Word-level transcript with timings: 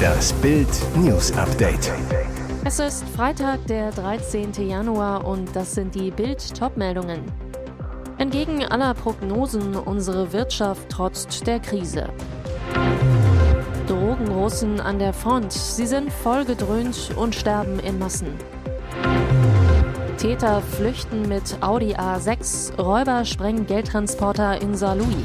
Das 0.00 0.32
Bild 0.34 0.68
News 0.96 1.32
Update. 1.36 1.92
Es 2.64 2.78
ist 2.78 3.04
Freitag, 3.16 3.66
der 3.66 3.90
13. 3.90 4.52
Januar 4.68 5.24
und 5.24 5.54
das 5.54 5.74
sind 5.74 5.94
die 5.94 6.10
Bild 6.10 6.56
Topmeldungen. 6.58 7.22
Entgegen 8.18 8.64
aller 8.64 8.94
Prognosen 8.94 9.76
unsere 9.76 10.32
Wirtschaft 10.32 10.88
trotzt 10.90 11.46
der 11.46 11.58
Krise. 11.60 12.08
Drogenrussen 13.86 14.80
an 14.80 14.98
der 14.98 15.12
Front, 15.12 15.52
sie 15.52 15.86
sind 15.86 16.12
vollgedröhnt 16.12 17.10
und 17.16 17.34
sterben 17.34 17.78
in 17.80 17.98
Massen. 17.98 18.34
Täter 20.18 20.60
flüchten 20.60 21.28
mit 21.28 21.56
Audi 21.62 21.94
A6, 21.94 22.76
Räuber 22.76 23.24
sprengen 23.24 23.66
Geldtransporter 23.66 24.60
in 24.60 24.74
Saarlouis. 24.74 25.24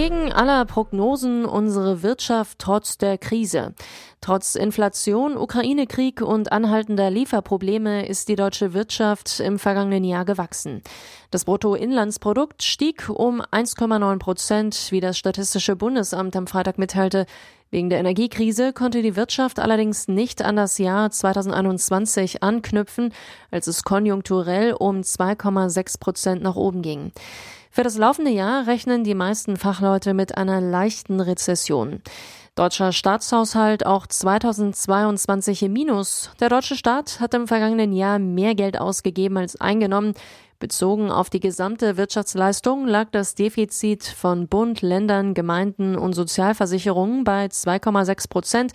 Entgegen 0.00 0.32
aller 0.32 0.64
Prognosen 0.64 1.44
unsere 1.44 2.02
Wirtschaft 2.02 2.58
trotz 2.58 2.96
der 2.96 3.18
Krise. 3.18 3.74
Trotz 4.22 4.54
Inflation, 4.54 5.36
Ukraine-Krieg 5.36 6.22
und 6.22 6.52
anhaltender 6.52 7.10
Lieferprobleme 7.10 8.06
ist 8.06 8.30
die 8.30 8.34
deutsche 8.34 8.72
Wirtschaft 8.72 9.40
im 9.40 9.58
vergangenen 9.58 10.04
Jahr 10.04 10.24
gewachsen. 10.24 10.80
Das 11.30 11.44
Bruttoinlandsprodukt 11.44 12.62
stieg 12.62 13.10
um 13.10 13.42
1,9 13.42 14.18
Prozent, 14.18 14.86
wie 14.88 15.00
das 15.00 15.18
Statistische 15.18 15.76
Bundesamt 15.76 16.34
am 16.34 16.46
Freitag 16.46 16.78
mitteilte. 16.78 17.26
Wegen 17.70 17.90
der 17.90 18.00
Energiekrise 18.00 18.72
konnte 18.72 19.02
die 19.02 19.16
Wirtschaft 19.16 19.60
allerdings 19.60 20.08
nicht 20.08 20.40
an 20.40 20.56
das 20.56 20.78
Jahr 20.78 21.10
2021 21.10 22.42
anknüpfen, 22.42 23.12
als 23.50 23.66
es 23.66 23.84
konjunkturell 23.84 24.72
um 24.72 25.02
2,6 25.02 26.00
Prozent 26.00 26.42
nach 26.42 26.56
oben 26.56 26.80
ging. 26.80 27.12
Für 27.72 27.84
das 27.84 27.96
laufende 27.96 28.32
Jahr 28.32 28.66
rechnen 28.66 29.04
die 29.04 29.14
meisten 29.14 29.56
Fachleute 29.56 30.12
mit 30.12 30.36
einer 30.36 30.60
leichten 30.60 31.20
Rezession. 31.20 32.02
Deutscher 32.56 32.90
Staatshaushalt 32.90 33.86
auch 33.86 34.08
2022 34.08 35.62
im 35.62 35.72
Minus. 35.72 36.32
Der 36.40 36.48
deutsche 36.48 36.74
Staat 36.74 37.20
hat 37.20 37.32
im 37.32 37.46
vergangenen 37.46 37.92
Jahr 37.92 38.18
mehr 38.18 38.56
Geld 38.56 38.78
ausgegeben 38.80 39.38
als 39.38 39.60
eingenommen. 39.60 40.14
Bezogen 40.58 41.12
auf 41.12 41.30
die 41.30 41.38
gesamte 41.38 41.96
Wirtschaftsleistung 41.96 42.88
lag 42.88 43.08
das 43.12 43.36
Defizit 43.36 44.04
von 44.04 44.48
Bund, 44.48 44.82
Ländern, 44.82 45.32
Gemeinden 45.32 45.96
und 45.96 46.12
Sozialversicherungen 46.12 47.22
bei 47.22 47.46
2,6 47.46 48.28
Prozent, 48.28 48.72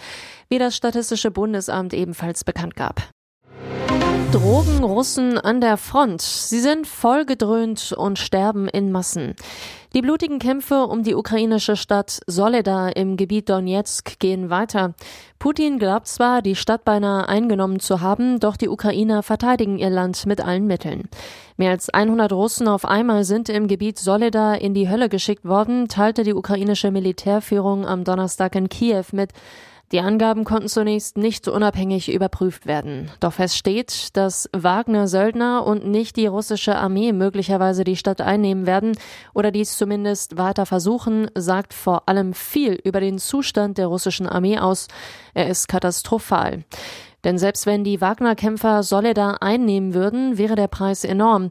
wie 0.47 0.57
das 0.57 0.75
Statistische 0.75 1.31
Bundesamt 1.31 1.93
ebenfalls 1.93 2.45
bekannt 2.45 2.75
gab. 2.77 3.14
Drogenrussen 4.35 5.37
an 5.37 5.61
der 5.61 5.77
Front. 5.77 6.21
Sie 6.21 6.59
sind 6.59 6.87
vollgedröhnt 6.87 7.93
und 7.93 8.19
sterben 8.19 8.67
in 8.67 8.91
Massen. 8.91 9.33
Die 9.93 10.01
blutigen 10.01 10.39
Kämpfe 10.39 10.87
um 10.87 11.03
die 11.03 11.15
ukrainische 11.15 11.77
Stadt 11.77 12.19
Soledar 12.27 12.97
im 12.97 13.15
Gebiet 13.15 13.47
Donetsk 13.47 14.19
gehen 14.19 14.49
weiter. 14.49 14.93
Putin 15.39 15.79
glaubt 15.79 16.07
zwar, 16.07 16.41
die 16.41 16.57
Stadt 16.57 16.83
beinahe 16.83 17.29
eingenommen 17.29 17.79
zu 17.79 18.01
haben, 18.01 18.41
doch 18.41 18.57
die 18.57 18.67
Ukrainer 18.67 19.23
verteidigen 19.23 19.77
ihr 19.77 19.89
Land 19.89 20.25
mit 20.25 20.41
allen 20.41 20.67
Mitteln. 20.67 21.07
Mehr 21.55 21.71
als 21.71 21.89
100 21.89 22.33
Russen 22.33 22.67
auf 22.67 22.83
einmal 22.83 23.23
sind 23.23 23.47
im 23.47 23.69
Gebiet 23.69 23.99
Soledar 23.99 24.59
in 24.59 24.73
die 24.73 24.89
Hölle 24.89 25.07
geschickt 25.07 25.45
worden, 25.45 25.87
teilte 25.87 26.23
die 26.23 26.33
ukrainische 26.33 26.91
Militärführung 26.91 27.85
am 27.85 28.03
Donnerstag 28.03 28.55
in 28.55 28.67
Kiew 28.67 29.05
mit. 29.13 29.31
Die 29.91 29.99
Angaben 29.99 30.45
konnten 30.45 30.67
zunächst 30.67 31.15
nicht 31.15 31.47
unabhängig 31.47 32.11
überprüft 32.11 32.65
werden. 32.65 33.11
Doch 33.19 33.33
fest 33.33 33.55
steht, 33.55 34.17
dass 34.17 34.49
Wagner-Söldner 34.51 35.65
und 35.65 35.85
nicht 35.85 36.15
die 36.15 36.25
russische 36.25 36.75
Armee 36.75 37.13
möglicherweise 37.13 37.83
die 37.83 37.95
Stadt 37.95 38.19
einnehmen 38.19 38.65
werden 38.65 38.97
oder 39.33 39.51
dies 39.51 39.77
zumindest 39.77 40.37
weiter 40.37 40.65
versuchen, 40.65 41.29
sagt 41.35 41.73
vor 41.73 42.09
allem 42.09 42.33
viel 42.33 42.73
über 42.83 42.99
den 42.99 43.19
Zustand 43.19 43.77
der 43.77 43.87
russischen 43.87 44.27
Armee 44.27 44.57
aus. 44.57 44.87
Er 45.35 45.47
ist 45.49 45.67
katastrophal. 45.67 46.63
Denn 47.23 47.37
selbst 47.37 47.65
wenn 47.65 47.83
die 47.83 48.01
Wagner-Kämpfer 48.01 48.81
Soledar 48.81 49.41
einnehmen 49.43 49.93
würden, 49.93 50.37
wäre 50.37 50.55
der 50.55 50.67
Preis 50.67 51.03
enorm. 51.03 51.49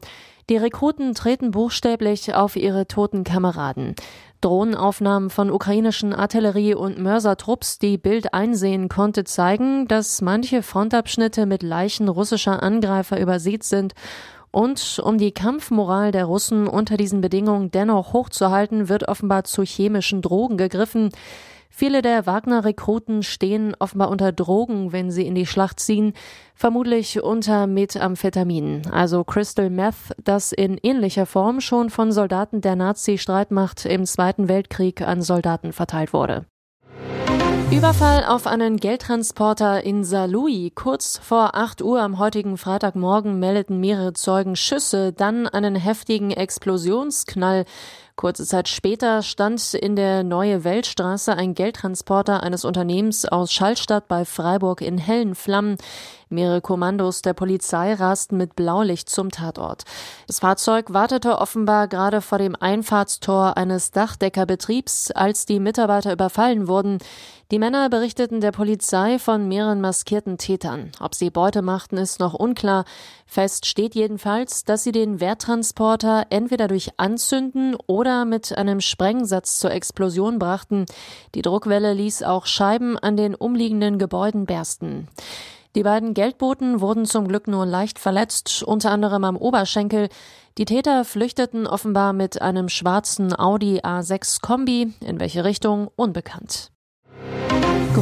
Die 0.49 0.57
Rekruten 0.57 1.15
treten 1.15 1.51
buchstäblich 1.51 2.35
auf 2.35 2.55
ihre 2.55 2.87
toten 2.87 3.23
Kameraden. 3.23 3.95
Drohnenaufnahmen 4.45 5.31
von 5.31 5.49
ukrainischen 5.49 6.13
Artillerie- 6.13 6.75
und 6.75 6.99
Mörsertrupps, 6.99 7.79
die 7.79 7.97
Bild 7.97 8.35
einsehen 8.35 8.89
konnte, 8.89 9.23
zeigen, 9.23 9.87
dass 9.87 10.21
manche 10.21 10.61
Frontabschnitte 10.61 11.47
mit 11.47 11.63
Leichen 11.63 12.07
russischer 12.09 12.61
Angreifer 12.61 13.19
übersät 13.19 13.63
sind. 13.63 13.93
Und 14.51 15.01
um 15.03 15.17
die 15.17 15.31
Kampfmoral 15.31 16.11
der 16.11 16.25
Russen 16.25 16.67
unter 16.67 16.95
diesen 16.95 17.21
Bedingungen 17.21 17.71
dennoch 17.71 18.13
hochzuhalten, 18.13 18.87
wird 18.87 19.07
offenbar 19.07 19.45
zu 19.45 19.63
chemischen 19.63 20.21
Drogen 20.21 20.57
gegriffen. 20.57 21.09
Viele 21.77 22.01
der 22.01 22.25
Wagner-Rekruten 22.25 23.21
stehen 23.21 23.75
offenbar 23.77 24.09
unter 24.09 24.31
Drogen, 24.31 24.93
wenn 24.93 25.11
sie 25.11 25.27
in 25.27 25.35
die 25.35 25.45
Schlacht 25.45 25.81
ziehen, 25.81 26.13
vermutlich 26.53 27.21
unter 27.21 27.67
Methamphetamin, 27.67 28.83
also 28.93 29.25
Crystal 29.25 29.69
Meth, 29.69 30.15
das 30.23 30.53
in 30.53 30.77
ähnlicher 30.81 31.25
Form 31.25 31.59
schon 31.59 31.89
von 31.89 32.13
Soldaten 32.13 32.61
der 32.61 32.77
Nazi-Streitmacht 32.77 33.85
im 33.85 34.05
Zweiten 34.05 34.47
Weltkrieg 34.47 35.01
an 35.01 35.21
Soldaten 35.21 35.73
verteilt 35.73 36.13
wurde. 36.13 36.45
Überfall 37.71 38.23
auf 38.23 38.47
einen 38.47 38.77
Geldtransporter 38.77 39.83
in 39.83 40.05
Saarlouis. 40.05 40.71
Kurz 40.75 41.17
vor 41.17 41.55
8 41.55 41.81
Uhr 41.81 41.99
am 41.99 42.19
heutigen 42.19 42.57
Freitagmorgen 42.57 43.37
meldeten 43.39 43.81
mehrere 43.81 44.13
Zeugen 44.13 44.55
Schüsse, 44.55 45.11
dann 45.11 45.47
einen 45.47 45.75
heftigen 45.75 46.31
Explosionsknall. 46.31 47.65
Kurze 48.15 48.45
Zeit 48.45 48.69
später 48.69 49.21
stand 49.23 49.73
in 49.73 49.97
der 49.97 50.23
Neue 50.23 50.63
Weltstraße 50.63 51.35
ein 51.35 51.53
Geldtransporter 51.53 52.43
eines 52.43 52.63
Unternehmens 52.63 53.25
aus 53.25 53.51
Schallstadt 53.51 54.07
bei 54.07 54.23
Freiburg 54.23 54.79
in 54.79 54.97
hellen 54.97 55.35
Flammen. 55.35 55.75
Mehrere 56.29 56.61
Kommandos 56.61 57.21
der 57.21 57.33
Polizei 57.33 57.93
rasten 57.93 58.37
mit 58.37 58.55
Blaulicht 58.55 59.09
zum 59.09 59.31
Tatort. 59.31 59.83
Das 60.27 60.39
Fahrzeug 60.39 60.93
wartete 60.93 61.37
offenbar 61.39 61.87
gerade 61.87 62.21
vor 62.21 62.37
dem 62.37 62.55
Einfahrtstor 62.55 63.57
eines 63.57 63.91
Dachdeckerbetriebs, 63.91 65.11
als 65.11 65.45
die 65.45 65.59
Mitarbeiter 65.59 66.13
überfallen 66.13 66.67
wurden. 66.67 66.99
Die 67.51 67.59
Männer 67.59 67.89
berichteten 67.89 68.41
der 68.41 68.51
Polizei 68.51 69.19
von 69.19 69.47
mehreren 69.47 69.79
maskierten 69.79 70.39
Tätern. 70.39 70.91
Ob 70.99 71.13
sie 71.13 71.29
Beute 71.29 71.61
machten, 71.61 71.95
ist 71.95 72.19
noch 72.19 72.33
unklar. 72.33 72.85
Fest 73.27 73.67
steht 73.67 73.93
jedenfalls, 73.93 74.63
dass 74.63 74.83
sie 74.83 74.91
den 74.91 75.19
Werttransporter 75.19 76.25
entweder 76.31 76.67
durch 76.67 76.89
Anzünden 76.97 77.75
oder 77.85 78.04
mit 78.25 78.57
einem 78.57 78.81
Sprengsatz 78.81 79.59
zur 79.59 79.71
Explosion 79.71 80.37
brachten. 80.37 80.85
Die 81.33 81.41
Druckwelle 81.41 81.93
ließ 81.93 82.23
auch 82.23 82.45
Scheiben 82.45 82.97
an 82.97 83.17
den 83.17 83.33
umliegenden 83.33 83.97
Gebäuden 83.97 84.45
bersten. 84.45 85.07
Die 85.75 85.83
beiden 85.83 86.13
Geldboten 86.13 86.79
wurden 86.79 87.05
zum 87.05 87.27
Glück 87.27 87.47
nur 87.47 87.65
leicht 87.65 87.99
verletzt, 87.99 88.63
unter 88.63 88.91
anderem 88.91 89.23
am 89.23 89.35
Oberschenkel. 89.35 90.07
Die 90.57 90.65
Täter 90.65 91.03
flüchteten 91.03 91.67
offenbar 91.67 92.13
mit 92.13 92.41
einem 92.41 92.69
schwarzen 92.69 93.37
Audi 93.37 93.81
A6 93.81 94.41
Kombi, 94.41 94.93
in 95.01 95.19
welche 95.19 95.43
Richtung 95.43 95.89
unbekannt. 95.95 96.71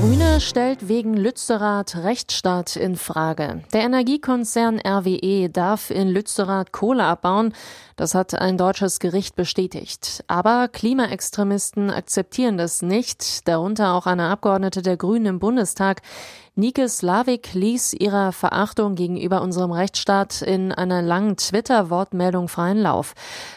Grüne 0.03 0.41
stellt 0.41 0.89
wegen 0.89 1.15
Lützerath 1.15 1.95
Rechtsstaat 1.95 2.75
in 2.75 2.97
Frage. 2.97 3.63
Der 3.71 3.83
Energiekonzern 3.83 4.81
RWE 4.85 5.47
darf 5.47 5.91
in 5.91 6.09
Lützerath 6.09 6.73
Kohle 6.73 7.05
abbauen. 7.05 7.53
Das 7.95 8.13
hat 8.13 8.35
ein 8.35 8.57
deutsches 8.57 8.99
Gericht 8.99 9.37
bestätigt. 9.37 10.25
Aber 10.27 10.67
Klimaextremisten 10.67 11.89
akzeptieren 11.89 12.57
das 12.57 12.81
nicht, 12.81 13.47
darunter 13.47 13.93
auch 13.93 14.05
eine 14.05 14.27
Abgeordnete 14.27 14.81
der 14.81 14.97
Grünen 14.97 15.25
im 15.25 15.39
Bundestag. 15.39 16.01
Nike 16.55 16.87
Slavik 16.87 17.55
ließ 17.55 17.93
ihrer 17.93 18.31
Verachtung 18.31 18.93
gegenüber 18.93 19.41
unserem 19.41 19.71
Rechtsstaat 19.71 20.43
in 20.43 20.71
einer 20.71 21.01
langen 21.01 21.35
Twitter-Wortmeldung 21.35 22.47
freien 22.47 22.77
Lauf. 22.77 23.15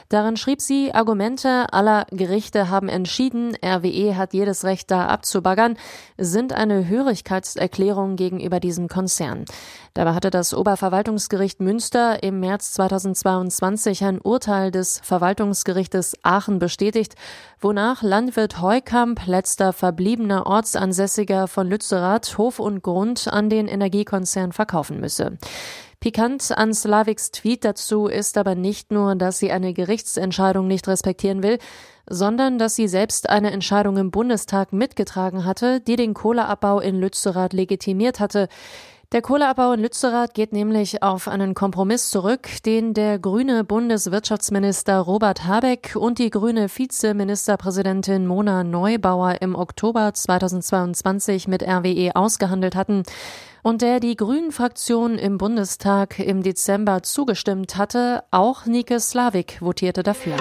Darin 0.08 0.38
schrieb 0.38 0.62
sie, 0.62 0.94
Argumente 0.94 1.70
aller 1.74 2.06
Gerichte 2.10 2.70
haben 2.70 2.88
entschieden, 2.88 3.54
RWE 3.62 4.16
hat 4.16 4.32
jedes 4.32 4.64
Recht 4.64 4.90
da 4.90 5.08
abzubaggern, 5.08 5.76
sind 6.16 6.54
eine 6.54 6.88
Hörigkeitserklärung 6.88 8.16
gegenüber 8.16 8.60
diesem 8.60 8.88
Konzern. 8.88 9.44
Dabei 9.92 10.14
hatte 10.14 10.31
das 10.31 10.54
Oberverwaltungsgericht 10.54 11.60
Münster 11.60 12.22
im 12.22 12.40
März 12.40 12.72
2022 12.75 14.04
ein 14.04 14.20
Urteil 14.20 14.70
des 14.70 15.00
Verwaltungsgerichtes 15.02 16.16
Aachen 16.22 16.58
bestätigt, 16.58 17.14
wonach 17.60 18.02
Landwirt 18.02 18.60
Heukamp, 18.60 19.26
letzter 19.26 19.72
verbliebener 19.72 20.46
Ortsansässiger 20.46 21.46
von 21.49 21.69
Lützerath, 21.69 22.38
Hof 22.38 22.58
und 22.58 22.82
Grund 22.87 23.27
an 23.27 23.50
den 23.50 23.67
Energiekonzern 23.67 24.53
verkaufen 24.53 25.00
müsse. 25.00 25.38
Pikant 25.99 26.56
an 26.56 26.73
Slaviks 26.73 27.33
Tweet 27.33 27.65
dazu 27.65 28.06
ist 28.06 28.38
aber 28.38 28.55
nicht 28.55 28.93
nur, 28.93 29.17
dass 29.17 29.41
sie 29.41 29.50
eine 29.50 29.75
Gerichtsentscheidung 29.75 30.69
nicht 30.69 30.87
respektieren 30.87 31.43
will, 31.43 31.59
sondern 32.09 32.59
dass 32.59 32.77
sie 32.77 32.87
selbst 32.87 33.29
eine 33.29 33.50
Entscheidung 33.50 33.97
im 33.97 34.12
Bundestag 34.12 34.73
mitgetragen 34.73 35.44
hatte, 35.44 35.81
die 35.81 35.97
den 35.97 36.15
Kohleabbau 36.15 36.79
in 36.79 37.00
Lützerath 37.00 37.53
legitimiert 37.53 38.21
hatte. 38.21 38.47
Der 39.12 39.23
Kohleabbau 39.23 39.73
in 39.73 39.81
Lützerath 39.81 40.35
geht 40.35 40.53
nämlich 40.53 41.00
auf 41.00 41.29
einen 41.29 41.55
Kompromiss 41.55 42.11
zurück, 42.11 42.49
den 42.64 42.93
der 42.93 43.20
grüne 43.20 43.62
Bundeswirtschaftsminister 43.62 44.99
Robert 44.99 45.47
Habeck 45.47 45.94
und 45.94 46.19
die 46.19 46.29
grüne 46.29 46.69
Vizeministerpräsidentin 46.69 48.26
Mona 48.26 48.64
Neubauer 48.64 49.41
im 49.41 49.55
Oktober 49.55 50.12
2022 50.12 51.47
mit 51.47 51.62
RWE 51.62 52.17
ausgehandelt 52.17 52.75
hatten 52.75 53.05
und 53.62 53.81
der 53.81 54.00
die 54.00 54.17
Grünen-Fraktion 54.17 55.19
im 55.19 55.38
Bundestag 55.38 56.19
im 56.19 56.43
Dezember 56.43 57.05
zugestimmt 57.05 57.76
hatte. 57.76 58.25
Auch 58.32 58.67
Nike 58.67 58.99
Slavik 58.99 59.62
votierte 59.62 60.02
dafür. 60.02 60.35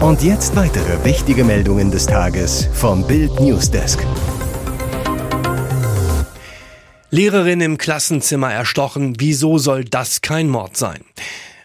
Und 0.00 0.22
jetzt 0.22 0.54
weitere 0.54 1.04
wichtige 1.04 1.42
Meldungen 1.42 1.90
des 1.90 2.06
Tages 2.06 2.68
vom 2.72 3.04
Bild 3.04 3.40
Newsdesk. 3.40 4.06
Lehrerin 7.14 7.60
im 7.60 7.76
Klassenzimmer 7.76 8.50
erstochen, 8.50 9.16
wieso 9.18 9.58
soll 9.58 9.84
das 9.84 10.22
kein 10.22 10.48
Mord 10.48 10.78
sein? 10.78 11.04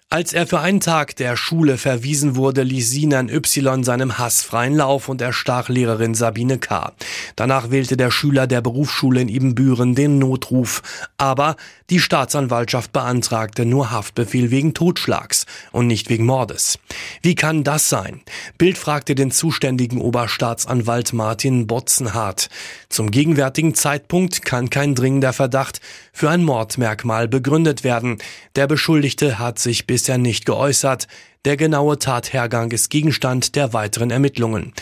Als 0.09 0.31
er 0.31 0.47
für 0.47 0.61
einen 0.61 0.79
Tag 0.79 1.17
der 1.17 1.35
Schule 1.35 1.77
verwiesen 1.77 2.37
wurde, 2.37 2.63
ließ 2.63 2.91
Sinan 2.91 3.27
Y 3.27 3.83
seinem 3.83 4.17
Hass 4.17 4.41
freien 4.41 4.73
Lauf 4.73 5.09
und 5.09 5.21
erstach 5.21 5.67
Lehrerin 5.67 6.15
Sabine 6.15 6.59
K. 6.59 6.93
Danach 7.35 7.71
wählte 7.71 7.97
der 7.97 8.09
Schüler 8.09 8.47
der 8.47 8.61
Berufsschule 8.61 9.19
in 9.19 9.27
Ibbenbüren 9.27 9.95
den 9.95 10.17
Notruf. 10.17 10.81
Aber 11.17 11.57
die 11.89 11.99
Staatsanwaltschaft 11.99 12.93
beantragte 12.93 13.65
nur 13.65 13.91
Haftbefehl 13.91 14.49
wegen 14.49 14.73
Totschlags 14.73 15.45
und 15.73 15.87
nicht 15.87 16.09
wegen 16.09 16.25
Mordes. 16.25 16.79
Wie 17.21 17.35
kann 17.35 17.65
das 17.65 17.89
sein? 17.89 18.21
Bild 18.57 18.77
fragte 18.77 19.13
den 19.13 19.31
zuständigen 19.31 19.99
Oberstaatsanwalt 19.99 21.11
Martin 21.11 21.67
Botzenhardt. 21.67 22.47
Zum 22.87 23.11
gegenwärtigen 23.11 23.73
Zeitpunkt 23.73 24.45
kann 24.45 24.69
kein 24.69 24.95
dringender 24.95 25.33
Verdacht 25.33 25.81
für 26.13 26.29
ein 26.29 26.45
Mordmerkmal 26.45 27.27
begründet 27.27 27.83
werden. 27.83 28.19
Der 28.55 28.67
Beschuldigte 28.67 29.37
hat 29.37 29.59
sich 29.59 29.85
bis 29.85 29.96
bisher 29.97 30.19
nicht 30.19 30.45
geäußert. 30.45 31.07
Der 31.43 31.57
genaue 31.57 31.97
Tathergang 31.97 32.69
ist 32.69 32.91
Gegenstand 32.91 33.55
der 33.55 33.73
weiteren 33.73 34.11
Ermittlungen. 34.11 34.73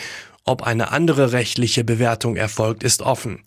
Ob 0.44 0.62
eine 0.62 0.92
andere 0.92 1.32
rechtliche 1.32 1.84
Bewertung 1.84 2.36
erfolgt, 2.36 2.82
ist 2.82 3.00
offen. 3.00 3.40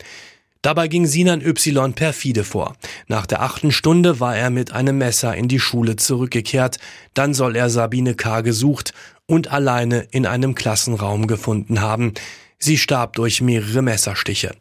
Dabei 0.64 0.88
ging 0.88 1.06
Sinan 1.06 1.42
Y 1.42 1.94
perfide 1.94 2.44
vor. 2.44 2.76
Nach 3.08 3.28
der 3.28 3.44
achten 3.44 3.72
Stunde 3.72 4.20
war 4.20 4.36
er 4.36 4.50
mit 4.50 4.72
einem 4.72 4.98
Messer 4.98 5.36
in 5.36 5.48
die 5.48 5.60
Schule 5.60 5.96
zurückgekehrt. 5.96 6.80
Dann 7.14 7.36
soll 7.36 7.56
er 7.56 7.70
Sabine 7.70 8.16
K. 8.16 8.42
gesucht 8.42 8.96
und 9.28 9.52
alleine 9.52 10.08
in 10.10 10.26
einem 10.26 10.56
Klassenraum 10.56 11.28
gefunden 11.28 11.82
haben. 11.82 12.16
Sie 12.58 12.80
starb 12.80 13.14
durch 13.14 13.42
mehrere 13.42 13.84
Messerstiche. 13.84 14.56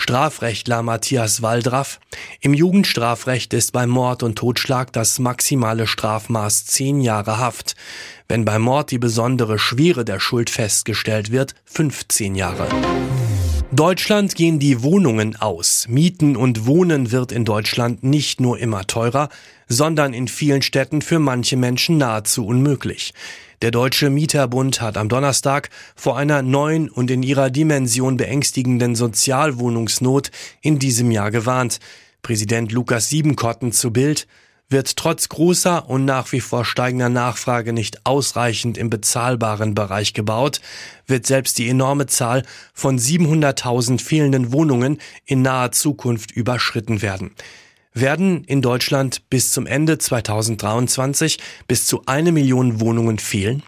Strafrechtler 0.00 0.82
Matthias 0.82 1.42
Waldraff. 1.42 2.00
Im 2.40 2.54
Jugendstrafrecht 2.54 3.52
ist 3.52 3.72
beim 3.72 3.90
Mord 3.90 4.22
und 4.22 4.36
Totschlag 4.36 4.94
das 4.94 5.18
maximale 5.18 5.86
Strafmaß 5.86 6.64
zehn 6.64 7.02
Jahre 7.02 7.36
Haft. 7.36 7.76
Wenn 8.26 8.46
beim 8.46 8.62
Mord 8.62 8.90
die 8.92 8.98
besondere 8.98 9.58
Schwere 9.58 10.06
der 10.06 10.18
Schuld 10.18 10.48
festgestellt 10.48 11.30
wird, 11.30 11.54
15 11.66 12.34
Jahre. 12.34 12.66
Deutschland 13.72 14.34
gehen 14.34 14.58
die 14.58 14.82
Wohnungen 14.82 15.36
aus. 15.36 15.86
Mieten 15.86 16.34
und 16.34 16.64
Wohnen 16.64 17.12
wird 17.12 17.30
in 17.30 17.44
Deutschland 17.44 18.02
nicht 18.02 18.40
nur 18.40 18.58
immer 18.58 18.86
teurer, 18.86 19.28
sondern 19.68 20.14
in 20.14 20.28
vielen 20.28 20.62
Städten 20.62 21.02
für 21.02 21.18
manche 21.18 21.58
Menschen 21.58 21.98
nahezu 21.98 22.46
unmöglich. 22.46 23.12
Der 23.62 23.70
Deutsche 23.70 24.08
Mieterbund 24.08 24.80
hat 24.80 24.96
am 24.96 25.10
Donnerstag 25.10 25.68
vor 25.94 26.16
einer 26.16 26.40
neuen 26.40 26.88
und 26.88 27.10
in 27.10 27.22
ihrer 27.22 27.50
Dimension 27.50 28.16
beängstigenden 28.16 28.94
Sozialwohnungsnot 28.94 30.30
in 30.62 30.78
diesem 30.78 31.10
Jahr 31.10 31.30
gewarnt. 31.30 31.78
Präsident 32.22 32.72
Lukas 32.72 33.10
Siebenkotten 33.10 33.72
zu 33.72 33.90
Bild 33.92 34.26
wird 34.70 34.96
trotz 34.96 35.28
großer 35.28 35.90
und 35.90 36.06
nach 36.06 36.32
wie 36.32 36.40
vor 36.40 36.64
steigender 36.64 37.10
Nachfrage 37.10 37.74
nicht 37.74 38.06
ausreichend 38.06 38.78
im 38.78 38.88
bezahlbaren 38.88 39.74
Bereich 39.74 40.14
gebaut, 40.14 40.62
wird 41.06 41.26
selbst 41.26 41.58
die 41.58 41.68
enorme 41.68 42.06
Zahl 42.06 42.44
von 42.72 42.98
700.000 42.98 44.00
fehlenden 44.00 44.52
Wohnungen 44.52 44.96
in 45.26 45.42
naher 45.42 45.72
Zukunft 45.72 46.30
überschritten 46.30 47.02
werden 47.02 47.32
werden 47.92 48.44
in 48.44 48.62
Deutschland 48.62 49.28
bis 49.30 49.52
zum 49.52 49.66
Ende 49.66 49.98
2023 49.98 51.38
bis 51.66 51.86
zu 51.86 52.02
eine 52.06 52.32
Million 52.32 52.80
Wohnungen 52.80 53.18
fehlen. 53.18 53.62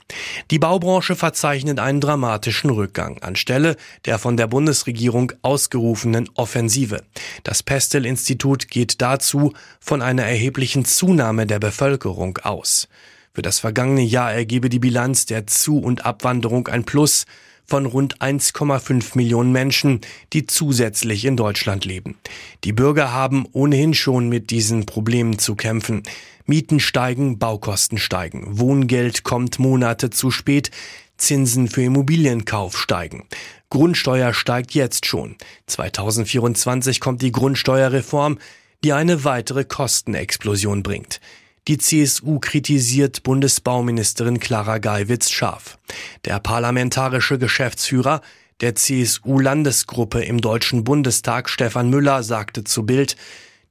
Die 0.50 0.58
Baubranche 0.58 1.16
verzeichnet 1.16 1.78
einen 1.78 2.00
dramatischen 2.00 2.70
Rückgang 2.70 3.18
anstelle 3.18 3.76
der 4.04 4.18
von 4.18 4.36
der 4.36 4.46
Bundesregierung 4.46 5.32
ausgerufenen 5.42 6.28
Offensive. 6.34 7.02
Das 7.42 7.62
Pestel-Institut 7.62 8.68
geht 8.68 9.00
dazu 9.00 9.52
von 9.80 10.02
einer 10.02 10.24
erheblichen 10.24 10.84
Zunahme 10.84 11.46
der 11.46 11.58
Bevölkerung 11.58 12.38
aus. 12.38 12.88
Für 13.34 13.42
das 13.42 13.60
vergangene 13.60 14.02
Jahr 14.02 14.32
ergebe 14.32 14.68
die 14.68 14.78
Bilanz 14.78 15.26
der 15.26 15.46
Zu- 15.46 15.78
und 15.78 16.04
Abwanderung 16.04 16.68
ein 16.68 16.84
Plus 16.84 17.24
von 17.72 17.86
rund 17.86 18.18
1,5 18.18 19.16
Millionen 19.16 19.50
Menschen, 19.50 20.02
die 20.34 20.44
zusätzlich 20.44 21.24
in 21.24 21.38
Deutschland 21.38 21.86
leben. 21.86 22.18
Die 22.64 22.74
Bürger 22.74 23.14
haben 23.14 23.46
ohnehin 23.52 23.94
schon 23.94 24.28
mit 24.28 24.50
diesen 24.50 24.84
Problemen 24.84 25.38
zu 25.38 25.54
kämpfen. 25.54 26.02
Mieten 26.44 26.80
steigen, 26.80 27.38
Baukosten 27.38 27.96
steigen, 27.96 28.58
Wohngeld 28.58 29.24
kommt 29.24 29.58
Monate 29.58 30.10
zu 30.10 30.30
spät, 30.30 30.70
Zinsen 31.16 31.66
für 31.66 31.82
Immobilienkauf 31.82 32.78
steigen. 32.78 33.24
Grundsteuer 33.70 34.34
steigt 34.34 34.74
jetzt 34.74 35.06
schon. 35.06 35.36
2024 35.66 37.00
kommt 37.00 37.22
die 37.22 37.32
Grundsteuerreform, 37.32 38.36
die 38.84 38.92
eine 38.92 39.24
weitere 39.24 39.64
Kostenexplosion 39.64 40.82
bringt. 40.82 41.22
Die 41.68 41.78
CSU 41.78 42.40
kritisiert 42.40 43.22
Bundesbauministerin 43.22 44.40
Clara 44.40 44.78
Geiwitz 44.78 45.30
scharf. 45.30 45.78
Der 46.24 46.40
parlamentarische 46.40 47.38
Geschäftsführer 47.38 48.20
der 48.60 48.74
CSU-Landesgruppe 48.74 50.24
im 50.24 50.40
Deutschen 50.40 50.82
Bundestag, 50.82 51.48
Stefan 51.48 51.88
Müller, 51.88 52.24
sagte 52.24 52.64
zu 52.64 52.84
Bild, 52.84 53.16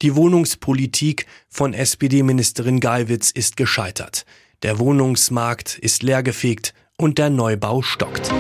die 0.02 0.16
Wohnungspolitik 0.16 1.26
von 1.50 1.74
SPD-Ministerin 1.74 2.80
Geiwitz 2.80 3.30
ist 3.30 3.58
gescheitert. 3.58 4.26
Der 4.64 4.80
Wohnungsmarkt 4.80 5.78
ist 5.78 6.02
leergefegt 6.02 6.74
und 6.98 7.18
der 7.18 7.30
Neubau 7.30 7.82
stockt. 7.82 8.32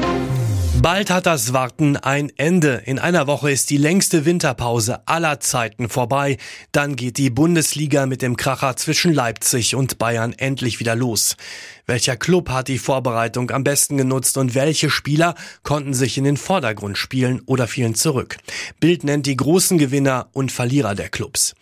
Bald 0.82 1.12
hat 1.12 1.28
das 1.28 1.54
Warten 1.54 1.96
ein 1.96 2.32
Ende. 2.38 2.82
In 2.86 2.98
einer 2.98 3.28
Woche 3.28 3.52
ist 3.52 3.70
die 3.70 3.78
längste 3.78 4.26
Winterpause 4.26 5.08
aller 5.08 5.40
Zeiten 5.40 5.90
vorbei. 5.90 6.38
Dann 6.72 6.96
geht 6.96 7.20
die 7.20 7.30
Bundesliga 7.30 8.08
mit 8.08 8.24
dem 8.24 8.36
Kracher 8.36 8.76
zwischen 8.78 9.14
Leipzig 9.14 9.76
und 9.76 10.00
Bayern 10.00 10.34
endlich 10.34 10.80
wieder 10.80 10.96
los. 10.96 11.38
Welcher 11.86 12.18
Club 12.18 12.50
hat 12.50 12.68
die 12.68 12.80
Vorbereitung 12.80 13.52
am 13.52 13.64
besten 13.64 13.96
genutzt 13.96 14.38
und 14.38 14.56
welche 14.56 14.90
Spieler 14.90 15.36
konnten 15.62 15.94
sich 15.94 16.18
in 16.18 16.24
den 16.24 16.38
Vordergrund 16.38 16.98
spielen 16.98 17.44
oder 17.46 17.68
fielen 17.68 17.94
zurück? 17.94 18.38
Bild 18.80 19.04
nennt 19.04 19.28
die 19.28 19.38
großen 19.38 19.78
Gewinner 19.78 20.30
und 20.34 20.52
Verlierer 20.52 20.96
der 20.96 21.10
Clubs. 21.10 21.54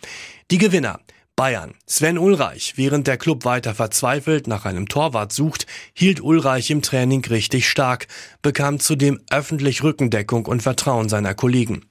Die 0.50 0.56
Gewinner. 0.56 0.98
Bayern. 1.40 1.72
Sven 1.86 2.18
Ulreich, 2.18 2.74
während 2.76 3.06
der 3.06 3.16
Club 3.16 3.46
weiter 3.46 3.74
verzweifelt 3.74 4.46
nach 4.46 4.66
einem 4.66 4.90
Torwart 4.90 5.32
sucht, 5.32 5.66
hielt 5.94 6.20
Ulreich 6.20 6.68
im 6.68 6.82
Training 6.82 7.24
richtig 7.24 7.66
stark, 7.66 8.08
bekam 8.42 8.78
zudem 8.78 9.22
öffentlich 9.30 9.82
Rückendeckung 9.82 10.44
und 10.44 10.62
Vertrauen 10.62 11.08
seiner 11.08 11.32
Kollegen. 11.32 11.86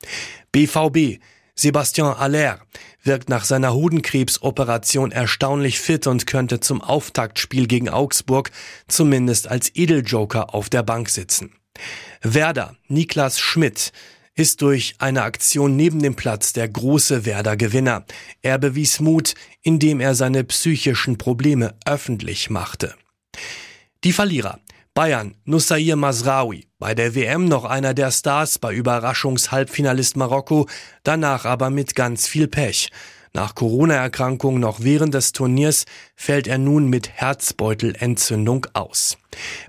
BVB. 0.52 1.20
Sebastian 1.56 2.16
Aller 2.16 2.60
wirkt 3.02 3.30
nach 3.30 3.44
seiner 3.44 3.74
Hodenkrebsoperation 3.74 5.12
erstaunlich 5.12 5.80
fit 5.80 6.06
und 6.06 6.28
könnte 6.28 6.60
zum 6.60 6.84
Auftaktspiel 6.84 7.66
gegen 7.66 7.90
Augsburg 7.90 8.52
zumindest 8.88 9.48
als 9.48 9.72
Edeljoker 9.74 10.54
auf 10.54 10.70
der 10.70 10.84
Bank 10.84 11.10
sitzen. 11.10 11.56
Werder, 12.22 12.76
Niklas 12.88 13.40
Schmidt, 13.40 13.94
ist 14.40 14.62
durch 14.62 14.96
eine 15.00 15.24
Aktion 15.24 15.76
neben 15.76 16.02
dem 16.02 16.16
Platz 16.16 16.54
der 16.54 16.70
große 16.70 17.26
Werder 17.26 17.58
Gewinner. 17.58 18.06
Er 18.42 18.58
bewies 18.58 19.02
Mut, 19.02 19.34
indem 19.64 20.00
er 20.00 20.16
seine 20.16 20.46
psychischen 20.46 21.18
Probleme 21.18 21.76
öffentlich 21.86 22.50
machte. 22.50 22.96
Die 24.06 24.14
Verlierer. 24.14 24.60
Bayern, 24.94 25.36
Nussair 25.44 25.96
Masraoui, 25.98 26.66
bei 26.80 26.96
der 26.96 27.16
WM 27.16 27.46
noch 27.46 27.66
einer 27.66 27.94
der 27.94 28.12
Stars, 28.12 28.60
bei 28.60 28.74
Überraschungshalbfinalist 28.74 30.16
Marokko, 30.16 30.68
danach 31.04 31.46
aber 31.46 31.70
mit 31.70 31.96
ganz 31.96 32.28
viel 32.28 32.48
Pech. 32.48 32.90
Nach 33.34 33.56
Corona-Erkrankung 33.56 34.60
noch 34.60 34.80
während 34.82 35.14
des 35.14 35.34
Turniers 35.34 35.86
fällt 36.16 36.48
er 36.48 36.58
nun 36.58 36.88
mit 36.88 37.10
Herzbeutelentzündung 37.10 38.68
aus. 38.74 39.18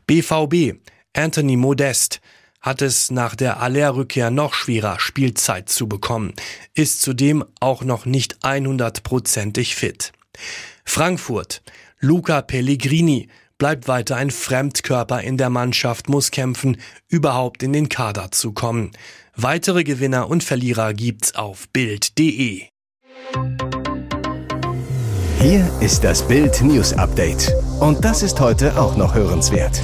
BVB, 0.07 0.79
Anthony 1.13 1.57
Modest, 1.57 2.21
hat 2.61 2.83
es 2.83 3.11
nach 3.11 3.35
der 3.35 3.61
Aller-Rückkehr 3.61 4.31
noch 4.31 4.55
schwerer, 4.55 5.01
Spielzeit 5.01 5.69
zu 5.69 5.89
bekommen, 5.89 6.35
ist 6.75 7.01
zudem 7.01 7.45
auch 7.61 7.83
noch 7.83 8.05
nicht 8.05 8.45
100%ig 8.45 9.75
fit. 9.75 10.13
Frankfurt. 10.85 11.63
Luca 12.03 12.41
Pellegrini, 12.41 13.29
bleibt 13.59 13.87
weiter 13.87 14.17
ein 14.17 14.31
Fremdkörper 14.31 15.21
in 15.21 15.37
der 15.37 15.51
Mannschaft, 15.51 16.09
muss 16.09 16.31
kämpfen, 16.31 16.79
überhaupt 17.09 17.63
in 17.63 17.75
den 17.75 17.91
Kader 17.91 18.31
zu 18.31 18.53
kommen. 18.53 18.93
Weitere 19.37 19.85
Gewinner 19.85 20.29
und 20.29 20.43
Verlierer 20.43 20.95
gibt's 20.95 21.35
auf 21.35 21.69
Bild.de. 21.69 22.65
Hier 25.41 25.71
ist 25.81 26.05
das 26.05 26.27
Bild 26.27 26.61
News 26.63 26.93
Update. 26.95 27.53
Und 27.81 28.05
das 28.05 28.23
ist 28.23 28.41
heute 28.41 28.79
auch 28.79 28.97
noch 28.97 29.15
hörenswert. 29.15 29.83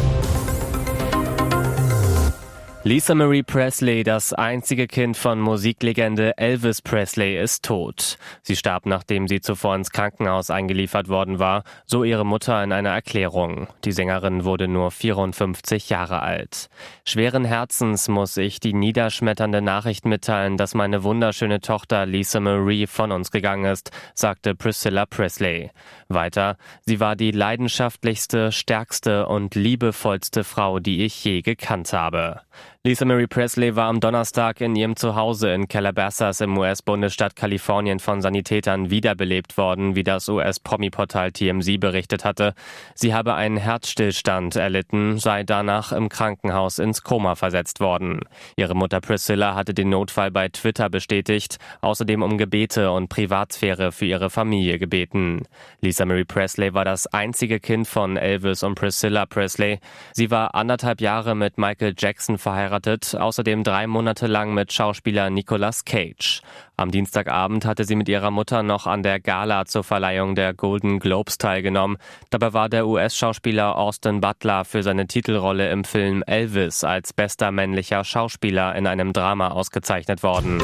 Lisa 2.87 3.17
Marie 3.17 3.43
Presley, 3.43 4.05
das 4.05 4.33
einzige 4.33 4.87
Kind 4.87 5.17
von 5.17 5.41
Musiklegende 5.41 6.39
Elvis 6.39 6.81
Presley, 6.81 7.37
ist 7.37 7.65
tot. 7.65 8.17
Sie 8.43 8.55
starb, 8.55 8.87
nachdem 8.87 9.27
sie 9.27 9.41
zuvor 9.41 9.75
ins 9.75 9.91
Krankenhaus 9.91 10.51
eingeliefert 10.51 11.09
worden 11.09 11.41
war, 11.41 11.65
so 11.85 12.05
ihre 12.05 12.25
Mutter 12.25 12.63
in 12.63 12.71
einer 12.71 12.91
Erklärung. 12.91 13.67
Die 13.85 13.91
Sängerin 13.91 14.45
wurde 14.45 14.69
nur 14.69 14.93
54 14.93 15.91
Jahre 15.91 16.23
alt. 16.23 16.69
Schweren 17.05 17.45
Herzens 17.45 18.07
muss 18.07 18.37
ich 18.37 18.61
die 18.61 18.73
niederschmetternde 18.73 19.63
Nachricht 19.63 20.05
mitteilen, 20.05 20.57
dass 20.57 20.77
meine 20.77 21.03
wunderschöne 21.03 21.61
Tochter 21.61 22.07
Lisa 22.07 22.39
Marie 22.39 22.87
von 22.87 23.11
uns 23.11 23.33
gegangen 23.33 23.65
ist, 23.65 23.91
sagte 24.15 24.55
Priscilla 24.55 25.07
Presley. 25.07 25.73
Weiter, 26.07 26.57
sie 26.83 27.01
war 27.01 27.17
die 27.17 27.33
leidenschaftlichste, 27.33 28.53
stärkste 28.53 29.27
und 29.27 29.57
liebevollste 29.57 30.45
Frau, 30.45 30.79
die 30.79 31.05
ich 31.05 31.25
je 31.25 31.43
gekannt 31.43 31.93
habe. 31.93 32.43
Lisa 32.87 33.05
Marie 33.05 33.27
Presley 33.27 33.75
war 33.75 33.89
am 33.89 33.99
Donnerstag 33.99 34.61
in 34.61 34.77
ihrem 34.77 34.95
Zuhause 34.95 35.51
in 35.51 35.67
Calabasas 35.67 36.41
im 36.41 36.57
US-Bundesstaat 36.57 37.35
Kalifornien 37.35 37.99
von 37.99 38.23
Sanitätern 38.23 38.91
wiederbelebt 38.91 39.59
worden, 39.59 39.97
wie 39.97 40.05
das 40.05 40.29
US-Promi-Portal 40.29 41.33
TMZ 41.33 41.81
berichtet 41.81 42.25
hatte. 42.25 42.55
Sie 42.95 43.13
habe 43.13 43.35
einen 43.35 43.57
Herzstillstand 43.57 44.55
erlitten, 44.55 45.19
sei 45.19 45.43
danach 45.43 45.91
im 45.91 46.09
Krankenhaus 46.09 46.79
ins 46.79 47.03
Koma 47.03 47.35
versetzt 47.35 47.81
worden. 47.81 48.21
Ihre 48.55 48.77
Mutter 48.77 49.01
Priscilla 49.01 49.57
hatte 49.57 49.75
den 49.75 49.89
Notfall 49.89 50.31
bei 50.31 50.49
Twitter 50.49 50.89
bestätigt, 50.89 51.59
außerdem 51.81 52.23
um 52.23 52.39
Gebete 52.39 52.93
und 52.93 53.09
Privatsphäre 53.09 53.91
für 53.91 54.07
ihre 54.07 54.31
Familie 54.31 54.79
gebeten. 54.79 55.43
Lisa 55.81 56.05
Marie 56.05 56.23
Presley 56.23 56.73
war 56.73 56.85
das 56.85 57.09
einzige 57.09 57.59
Kind 57.59 57.89
von 57.89 58.17
Elvis 58.17 58.63
und 58.63 58.77
Priscilla 58.77 59.27
Presley. 59.27 59.81
Sie 60.13 60.31
war 60.31 60.55
anderthalb 60.55 61.01
Jahre 61.01 61.35
mit 61.35 61.59
Michael 61.59 61.93
Jackson 61.99 62.39
verheiratet 62.39 62.76
verheiratet, 62.77 63.17
außerdem 63.19 63.65
drei 63.65 63.87
Monate 63.87 64.27
lang 64.27 64.55
mit 64.55 64.73
Schauspieler 64.73 65.31
Nicolas 65.31 65.85
Cage. 65.85 66.43
Am 66.77 66.91
Dienstagabend 66.91 67.65
hatte 67.65 67.85
sie 67.85 67.97
mit 67.97 68.09
ihrer 68.09 68.31
Mutter 68.31 68.63
noch 68.63 68.87
an 68.87 69.03
der 69.03 69.21
Gala 69.21 69.65
zur 69.65 69.83
Verleihung 69.83 70.35
der 70.35 70.53
Golden 70.53 70.99
Globes 70.99 71.39
teilgenommen. 71.39 71.97
Dabei 72.31 72.53
war 72.53 72.69
der 72.69 72.87
US-Schauspieler 72.87 73.77
Austin 73.77 74.21
Butler 74.21 74.65
für 74.65 74.83
seine 74.83 75.07
Titelrolle 75.07 75.71
im 75.71 75.85
Film 75.85 76.23
Elvis 76.27 76.85
als 76.85 77.13
bester 77.13 77.51
männlicher 77.51 78.05
Schauspieler 78.05 78.75
in 78.75 78.87
einem 78.87 79.13
Drama 79.13 79.49
ausgezeichnet 79.49 80.23
worden. 80.23 80.63